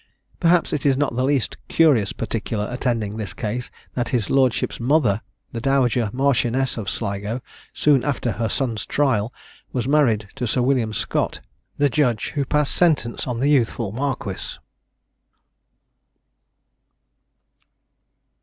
[0.39, 5.21] Perhaps it is not the least curious particular attending this case, that his lordship's mother,
[5.51, 7.39] the Dowager Marchioness of Sligo,
[7.71, 9.31] soon after her son's trial,
[9.71, 11.39] was married to Sir William Scott,
[11.77, 14.57] the judge who passed sentence on the youthful marquis.